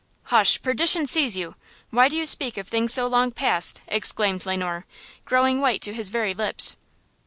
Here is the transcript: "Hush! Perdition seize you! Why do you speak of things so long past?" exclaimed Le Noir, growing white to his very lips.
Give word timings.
"Hush! 0.23 0.59
Perdition 0.63 1.05
seize 1.05 1.37
you! 1.37 1.53
Why 1.91 2.09
do 2.09 2.17
you 2.17 2.25
speak 2.25 2.57
of 2.57 2.67
things 2.67 2.91
so 2.91 3.05
long 3.05 3.29
past?" 3.29 3.81
exclaimed 3.85 4.43
Le 4.47 4.57
Noir, 4.57 4.87
growing 5.25 5.61
white 5.61 5.83
to 5.83 5.93
his 5.93 6.09
very 6.09 6.33
lips. 6.33 6.75